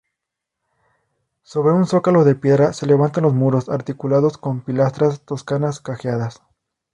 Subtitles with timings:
[1.43, 6.41] Sobre un zócalo de piedra se levantan los muros, articulados con pilastras toscanas cajeadas.